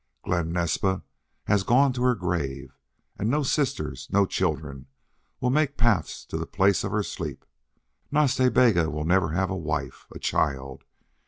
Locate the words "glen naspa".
0.23-1.03